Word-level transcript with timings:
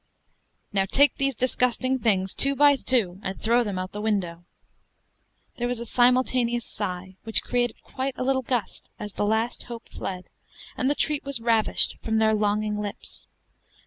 Now 0.73 0.85
take 0.85 1.17
these 1.17 1.35
disgusting 1.35 1.99
things, 1.99 2.33
two 2.33 2.55
by 2.55 2.75
two, 2.75 3.19
and 3.21 3.39
throw 3.39 3.63
them 3.63 3.77
out 3.77 3.89
of 3.89 3.91
the 3.91 4.01
window." 4.01 4.45
There 5.57 5.67
was 5.67 5.79
a 5.79 5.85
simultaneous 5.85 6.65
sigh, 6.65 7.17
which 7.21 7.43
created 7.43 7.83
quite 7.83 8.15
a 8.17 8.23
little 8.23 8.41
gust 8.41 8.89
as 8.97 9.13
the 9.13 9.27
last 9.27 9.61
hope 9.65 9.87
fled, 9.89 10.25
and 10.75 10.89
the 10.89 10.95
treat 10.95 11.23
was 11.23 11.39
ravished 11.39 11.97
from 12.01 12.17
their 12.17 12.33
longing 12.33 12.79
lips. 12.79 13.27